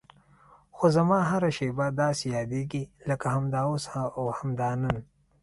[0.75, 3.85] خو زما هره شېبه داسې یادېږي لکه همدا اوس
[4.19, 4.95] او همدا نن.